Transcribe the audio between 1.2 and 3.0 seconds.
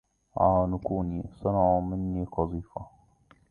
صنعوا مني... قذيفه!